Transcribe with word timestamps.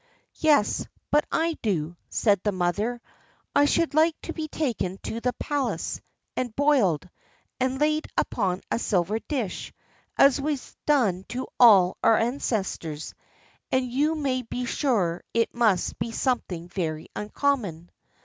"Yes, 0.39 0.87
but 1.11 1.25
I 1.31 1.59
do," 1.61 1.95
said 2.09 2.41
the 2.43 2.51
mother; 2.51 2.99
"I 3.55 3.65
should 3.65 3.93
like 3.93 4.19
to 4.23 4.33
be 4.33 4.47
taken 4.47 4.97
to 5.03 5.19
the 5.21 5.33
palace, 5.33 6.01
and 6.35 6.55
boiled, 6.55 7.07
and 7.59 7.79
laid 7.79 8.07
upon 8.17 8.61
a 8.71 8.79
silver 8.79 9.19
dish, 9.19 9.71
as 10.17 10.41
was 10.41 10.75
done 10.87 11.25
to 11.29 11.45
all 11.59 11.97
our 12.01 12.17
ancestors; 12.17 13.13
and 13.71 13.91
you 13.91 14.15
may 14.15 14.41
be 14.41 14.65
sure 14.65 15.21
it 15.35 15.53
must 15.53 15.99
be 15.99 16.11
something 16.11 16.67
very 16.69 17.07
uncommon." 17.15 17.91